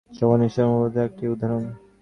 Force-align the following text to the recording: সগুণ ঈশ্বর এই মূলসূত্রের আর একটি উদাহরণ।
সগুণ 0.11 0.39
ঈশ্বর 0.47 0.63
এই 0.63 0.71
মূলসূত্রের 0.71 1.03
আর 1.03 1.09
একটি 1.09 1.23
উদাহরণ। 1.27 1.63